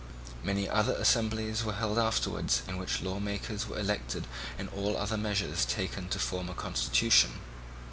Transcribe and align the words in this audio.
Many 0.43 0.67
other 0.67 0.93
assemblies 0.93 1.63
were 1.63 1.73
held 1.75 1.99
afterwards, 1.99 2.63
in 2.67 2.77
which 2.79 3.03
law 3.03 3.19
makers 3.19 3.67
were 3.67 3.77
elected 3.77 4.25
and 4.57 4.67
all 4.69 4.97
other 4.97 5.15
measures 5.15 5.63
taken 5.63 6.09
to 6.09 6.17
form 6.17 6.49
a 6.49 6.55
constitution. 6.55 7.33